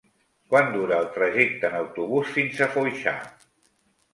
[0.53, 3.15] Quant dura el trajecte en autobús fins a Foixà?